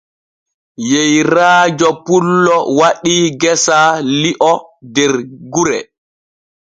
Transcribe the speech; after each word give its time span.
Yeyraajo 0.89 1.89
pullo 2.05 2.55
waɗii 2.79 3.25
gesaa 3.41 3.91
li'o 4.21 4.53
der 4.93 5.13
gure. 5.53 5.79